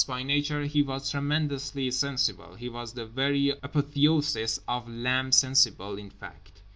By 0.07 0.23
nature 0.23 0.63
he 0.63 0.81
was 0.81 1.11
tremendously 1.11 1.91
sensible, 1.91 2.55
he 2.55 2.69
was 2.69 2.93
the 2.93 3.05
very 3.05 3.51
apotheosis 3.61 4.59
of 4.67 4.89
l'ame 4.89 5.31
sensible 5.31 5.95
in 5.99 6.09
fact. 6.09 6.63